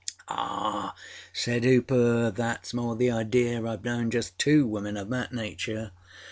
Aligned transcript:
â 0.27 0.33
âAh,â 0.35 0.93
said 1.31 1.63
Hooper. 1.63 2.31
âThatâs 2.35 2.73
more 2.73 2.95
the 2.95 3.11
idea. 3.11 3.61
Iâve 3.61 3.83
known 3.83 4.09
just 4.09 4.35
two 4.39 4.65
women 4.65 4.97
of 4.97 5.09
that 5.09 5.31
nature. 5.31 5.91